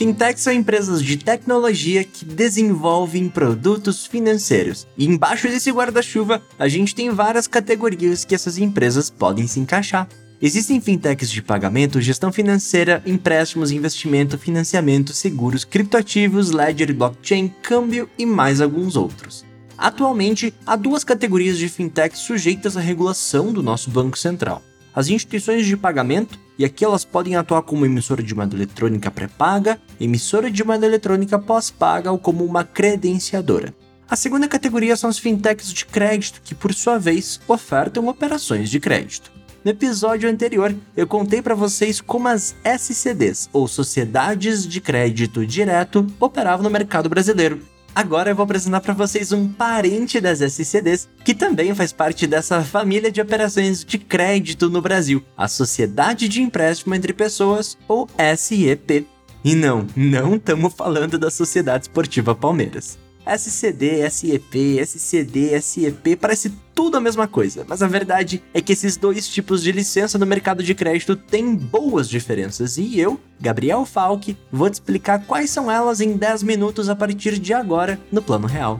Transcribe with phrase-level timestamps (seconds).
[0.00, 4.86] Fintechs são empresas de tecnologia que desenvolvem produtos financeiros.
[4.96, 10.08] E embaixo desse guarda-chuva, a gente tem várias categorias que essas empresas podem se encaixar.
[10.40, 18.24] Existem fintechs de pagamento, gestão financeira, empréstimos, investimento, financiamento, seguros, criptoativos, ledger, blockchain, câmbio e
[18.24, 19.44] mais alguns outros.
[19.76, 24.62] Atualmente, há duas categorias de fintechs sujeitas à regulação do nosso Banco Central
[24.94, 29.80] as instituições de pagamento, e aqui elas podem atuar como emissora de moeda eletrônica pré-paga,
[30.00, 33.74] emissora de moeda eletrônica pós-paga ou como uma credenciadora.
[34.08, 38.80] A segunda categoria são as fintechs de crédito, que por sua vez ofertam operações de
[38.80, 39.30] crédito.
[39.64, 46.06] No episódio anterior, eu contei para vocês como as SCDs, ou Sociedades de Crédito Direto,
[46.18, 47.60] operavam no mercado brasileiro,
[47.94, 52.62] Agora eu vou apresentar para vocês um parente das SCDs que também faz parte dessa
[52.62, 59.06] família de operações de crédito no Brasil, a Sociedade de Empréstimo entre Pessoas, ou SEP.
[59.44, 62.98] E não, não estamos falando da Sociedade Esportiva Palmeiras.
[63.36, 68.96] SCD, SEP, SCD, SEP, parece tudo a mesma coisa, mas a verdade é que esses
[68.96, 74.36] dois tipos de licença no mercado de crédito têm boas diferenças e eu, Gabriel Falck,
[74.50, 78.46] vou te explicar quais são elas em 10 minutos a partir de agora no Plano
[78.46, 78.78] Real.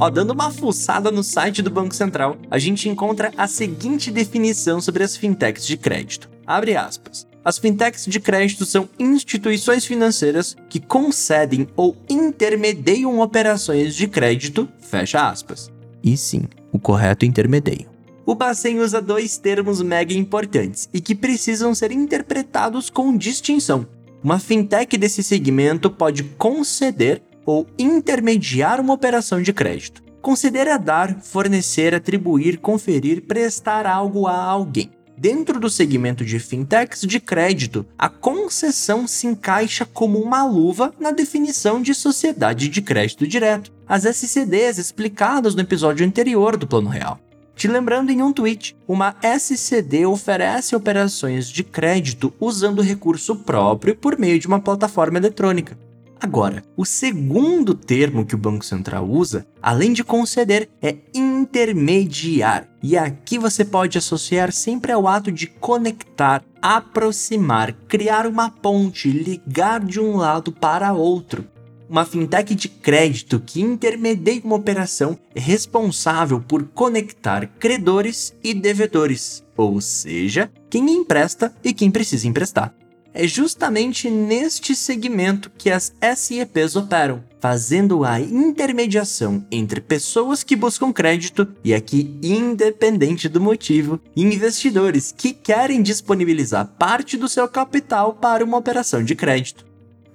[0.00, 4.80] Ó, dando uma fuçada no site do Banco Central, a gente encontra a seguinte definição
[4.80, 6.30] sobre as fintechs de crédito.
[6.46, 7.28] Abre aspas.
[7.44, 15.28] As fintechs de crédito são instituições financeiras que concedem ou intermediam operações de crédito, fecha
[15.28, 15.70] aspas.
[16.02, 17.90] E sim, o correto intermedio.
[18.24, 23.86] O Bacen usa dois termos mega importantes e que precisam ser interpretados com distinção.
[24.24, 30.00] Uma fintech desse segmento pode conceder ou intermediar uma operação de crédito.
[30.22, 34.92] Considera dar, fornecer, atribuir, conferir, prestar algo a alguém.
[35.18, 41.10] Dentro do segmento de fintechs de crédito, a concessão se encaixa como uma luva na
[41.10, 47.18] definição de sociedade de crédito direto, as SCDs explicadas no episódio anterior do Plano Real.
[47.56, 54.16] Te lembrando em um tweet, uma SCD oferece operações de crédito usando recurso próprio por
[54.16, 55.76] meio de uma plataforma eletrônica.
[56.22, 62.68] Agora, o segundo termo que o Banco Central usa, além de conceder, é intermediar.
[62.82, 69.80] E aqui você pode associar sempre ao ato de conectar, aproximar, criar uma ponte, ligar
[69.82, 71.46] de um lado para outro.
[71.88, 79.42] Uma fintech de crédito que intermedia uma operação é responsável por conectar credores e devedores,
[79.56, 82.74] ou seja, quem empresta e quem precisa emprestar.
[83.12, 90.92] É justamente neste segmento que as SEPs operam, fazendo a intermediação entre pessoas que buscam
[90.92, 98.44] crédito e aqui independente do motivo, investidores que querem disponibilizar parte do seu capital para
[98.44, 99.64] uma operação de crédito.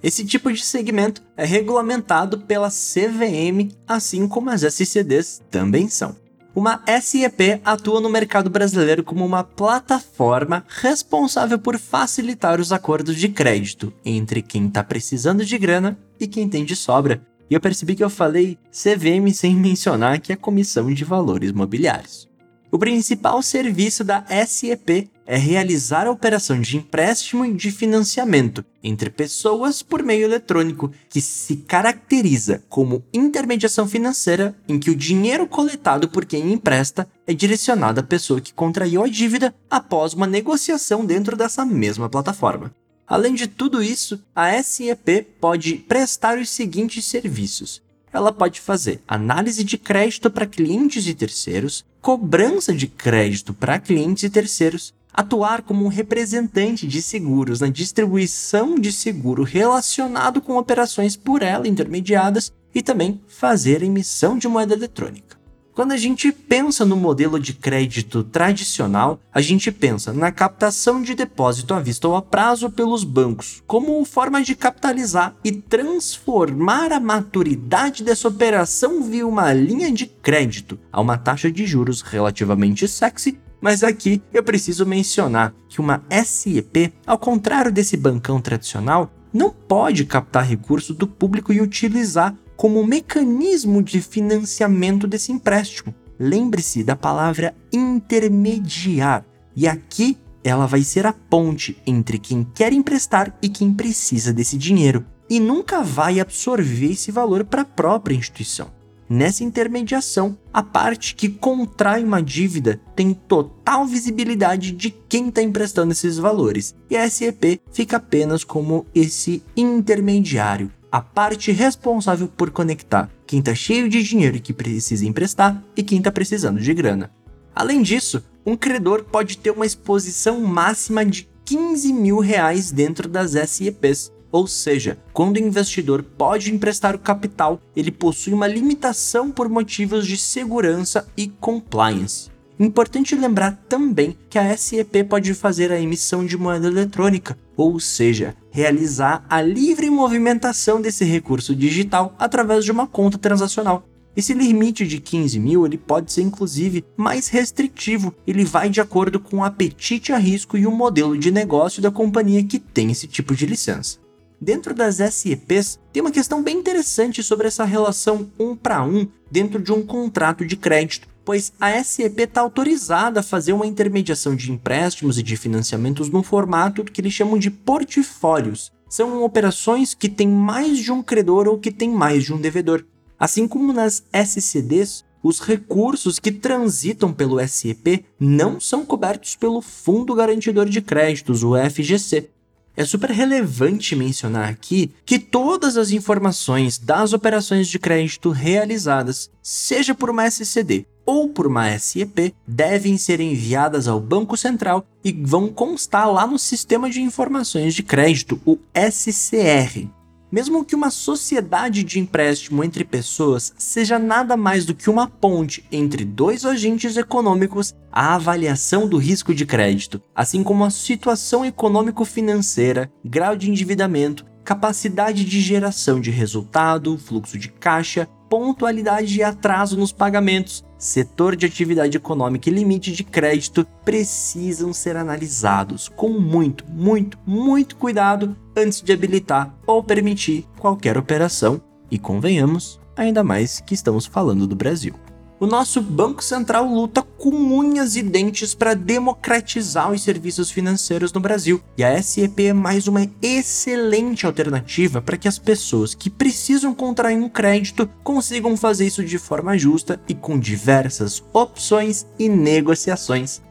[0.01, 6.16] Esse tipo de segmento é regulamentado pela CVM, assim como as SCDs também são.
[6.56, 13.28] Uma SEP atua no mercado brasileiro como uma plataforma responsável por facilitar os acordos de
[13.28, 17.22] crédito entre quem está precisando de grana e quem tem de sobra.
[17.50, 22.26] E eu percebi que eu falei CVM sem mencionar que é Comissão de Valores Mobiliários.
[22.72, 29.09] O principal serviço da SEP é realizar a operação de empréstimo e de financiamento entre
[29.09, 36.08] pessoas por meio eletrônico, que se caracteriza como intermediação financeira, em que o dinheiro coletado
[36.08, 41.36] por quem empresta é direcionado à pessoa que contraiu a dívida após uma negociação dentro
[41.36, 42.72] dessa mesma plataforma.
[43.07, 47.81] Além de tudo isso, a SEP pode prestar os seguintes serviços:
[48.12, 54.24] ela pode fazer análise de crédito para clientes e terceiros, cobrança de crédito para clientes
[54.24, 61.16] e terceiros, atuar como um representante de seguros na distribuição de seguro relacionado com operações
[61.16, 65.36] por ela intermediadas e também fazer emissão de moeda eletrônica.
[65.74, 71.13] Quando a gente pensa no modelo de crédito tradicional, a gente pensa na captação de
[71.13, 77.00] depósito à vista ou a prazo pelos bancos, como forma de capitalizar e transformar a
[77.00, 83.38] maturidade dessa operação via uma linha de crédito a uma taxa de juros relativamente sexy
[83.65, 90.06] mas aqui eu preciso mencionar que uma SEP, ao contrário desse bancão tradicional, não pode
[90.06, 95.95] captar recurso do público e utilizar como mecanismo de financiamento desse empréstimo.
[96.19, 99.25] Lembre-se da palavra intermediar,
[99.56, 104.59] e aqui ela vai ser a ponte entre quem quer emprestar e quem precisa desse
[104.59, 108.69] dinheiro, e nunca vai absorver esse valor para a própria instituição.
[109.07, 115.92] Nessa intermediação, a parte que contrai uma dívida tem total visibilidade de quem está emprestando
[115.92, 123.12] esses valores, e a SEP fica apenas como esse intermediário, a parte responsável por conectar
[123.28, 127.12] quem está cheio de dinheiro e que precisa emprestar e quem está precisando de grana.
[127.54, 133.31] Além disso, um credor pode ter uma exposição máxima de 15 mil reais dentro das
[133.31, 139.48] SEPs, ou seja, quando o investidor pode emprestar o capital, ele possui uma limitação por
[139.48, 142.30] motivos de segurança e compliance.
[142.60, 148.36] Importante lembrar também que a SEP pode fazer a emissão de moeda eletrônica, ou seja,
[148.52, 153.88] realizar a livre movimentação desse recurso digital através de uma conta transacional.
[154.18, 159.18] Esse limite de 15 mil ele pode ser inclusive mais restritivo, ele vai de acordo
[159.18, 163.08] com o apetite a risco e o modelo de negócio da companhia que tem esse
[163.08, 164.04] tipo de licença.
[164.45, 169.59] Dentro das SEPs, tem uma questão bem interessante sobre essa relação um para um dentro
[169.59, 174.51] de um contrato de crédito, pois a SEP está autorizada a fazer uma intermediação de
[174.51, 178.71] empréstimos e de financiamentos no formato que eles chamam de portfólios.
[178.88, 182.86] São operações que têm mais de um credor ou que têm mais de um devedor.
[183.19, 190.13] Assim como nas SCDs, os recursos que transitam pelo SEP não são cobertos pelo Fundo
[190.13, 192.30] Garantidor de Créditos, o FGC,
[192.75, 199.95] é super relevante mencionar aqui que todas as informações das operações de crédito realizadas, seja
[199.95, 205.48] por uma SCD ou por uma SEP, devem ser enviadas ao Banco Central e vão
[205.48, 209.88] constar lá no Sistema de Informações de Crédito, o SCR.
[210.31, 215.66] Mesmo que uma sociedade de empréstimo entre pessoas seja nada mais do que uma ponte
[215.72, 222.92] entre dois agentes econômicos, a avaliação do risco de crédito, assim como a situação econômico-financeira,
[223.04, 229.92] grau de endividamento, capacidade de geração de resultado, fluxo de caixa, pontualidade e atraso nos
[229.92, 237.18] pagamentos, setor de atividade econômica e limite de crédito precisam ser analisados com muito, muito,
[237.26, 241.60] muito cuidado antes de habilitar ou permitir qualquer operação,
[241.90, 244.94] e convenhamos, ainda mais que estamos falando do Brasil.
[245.38, 251.20] O nosso Banco Central luta com unhas e dentes para democratizar os serviços financeiros no
[251.20, 256.74] Brasil, e a SEP é mais uma excelente alternativa para que as pessoas que precisam
[256.74, 263.42] contrair um crédito consigam fazer isso de forma justa e com diversas opções e negociações.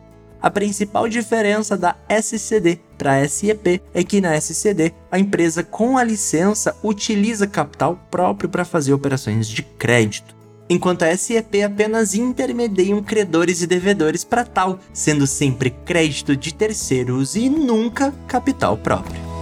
[0.40, 5.98] A principal diferença da SCD para a SEP é que na SCD a empresa com
[5.98, 13.02] a licença utiliza capital próprio para fazer operações de crédito enquanto a SEP apenas intermediam
[13.02, 19.34] credores e devedores para tal, sendo sempre crédito de terceiros e nunca capital próprio.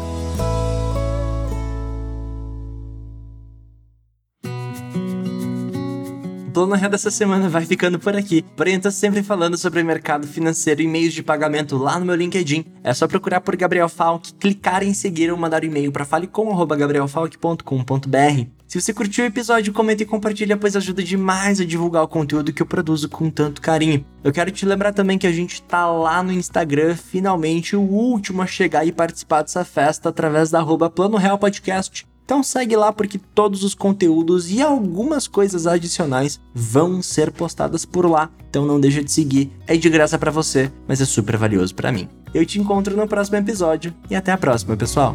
[6.52, 8.44] O Plano Real dessa semana vai ficando por aqui.
[8.54, 12.14] Porém, eu tô sempre falando sobre mercado financeiro e meios de pagamento lá no meu
[12.14, 12.66] LinkedIn.
[12.84, 18.61] É só procurar por Gabriel Falk, clicar em seguir ou mandar um e-mail para falecom.gabrielfalk.com.br.
[18.72, 22.54] Se você curtiu o episódio, comenta e compartilha, pois ajuda demais a divulgar o conteúdo
[22.54, 24.02] que eu produzo com tanto carinho.
[24.24, 28.40] Eu quero te lembrar também que a gente tá lá no Instagram, finalmente o último
[28.40, 32.06] a chegar e participar dessa festa através da arroba Plano Real Podcast.
[32.24, 38.06] Então segue lá porque todos os conteúdos e algumas coisas adicionais vão ser postadas por
[38.06, 38.30] lá.
[38.48, 41.92] Então não deixa de seguir, é de graça para você, mas é super valioso para
[41.92, 42.08] mim.
[42.32, 45.14] Eu te encontro no próximo episódio e até a próxima, pessoal.